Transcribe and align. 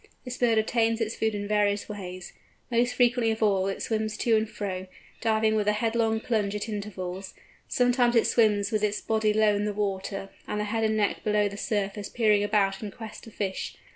This 0.25 0.39
bird 0.39 0.57
obtains 0.57 0.99
its 0.99 1.15
food 1.15 1.35
in 1.35 1.47
various 1.47 1.87
ways. 1.87 2.33
Most 2.71 2.95
frequently 2.95 3.29
of 3.31 3.43
all, 3.43 3.67
it 3.67 3.83
swims 3.83 4.17
to 4.17 4.35
and 4.35 4.49
fro, 4.49 4.87
diving 5.21 5.53
with 5.53 5.67
a 5.67 5.73
headlong 5.73 6.19
plunge 6.19 6.55
at 6.55 6.67
intervals; 6.67 7.35
sometimes 7.67 8.15
it 8.15 8.25
swims 8.25 8.71
with 8.71 8.83
its 8.83 8.99
body 8.99 9.31
low 9.31 9.53
in 9.55 9.65
the 9.65 9.73
water, 9.73 10.29
and 10.47 10.59
the 10.59 10.63
head 10.63 10.83
and 10.83 10.97
neck 10.97 11.23
below 11.23 11.47
the 11.47 11.55
surface 11.55 12.09
peering 12.09 12.43
about 12.43 12.81
in 12.81 12.89
quest 12.89 13.27
of 13.27 13.35
fish. 13.35 13.75